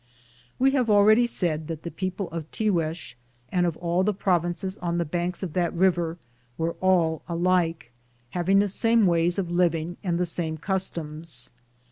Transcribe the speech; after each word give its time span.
We 0.57 0.71
have 0.71 0.89
already 0.89 1.27
said 1.27 1.67
that 1.67 1.83
the 1.83 1.91
people 1.91 2.27
of 2.31 2.49
Tiguex 2.49 3.13
and 3.49 3.67
of 3.67 3.77
all 3.77 4.01
the 4.01 4.15
provinces 4.15 4.79
on 4.79 4.97
the 4.97 5.05
banks 5.05 5.43
of 5.43 5.53
that 5.53 5.71
river 5.75 6.17
were 6.57 6.73
all 6.81 7.21
alike, 7.29 7.91
having 8.31 8.57
the 8.57 8.67
same 8.67 9.05
ways 9.05 9.37
of 9.37 9.51
living 9.51 9.97
and 10.03 10.17
the 10.17 10.25
same 10.25 10.57
customs. 10.57 11.51